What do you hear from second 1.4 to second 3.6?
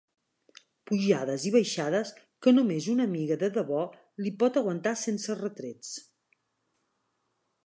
i baixades que només una amiga de